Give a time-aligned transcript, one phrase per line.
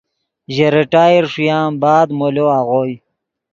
[0.53, 2.93] ژے ریٹائر ݰویان بعد مولو آغوئے